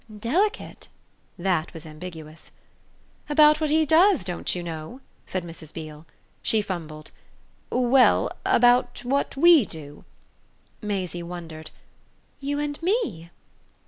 "Delicate?" 0.19 0.87
that 1.37 1.75
was 1.75 1.85
ambiguous. 1.85 2.49
"About 3.29 3.61
what 3.61 3.69
he 3.69 3.85
does, 3.85 4.23
don't 4.23 4.55
you 4.55 4.63
know?" 4.63 4.99
said 5.27 5.43
Mrs. 5.43 5.71
Beale. 5.71 6.07
She 6.41 6.63
fumbled. 6.63 7.11
"Well, 7.69 8.31
about 8.43 9.05
what 9.05 9.37
WE 9.37 9.63
do." 9.63 10.03
Maisie 10.81 11.21
wondered. 11.21 11.69
"You 12.39 12.57
and 12.57 12.81
me?" 12.81 13.29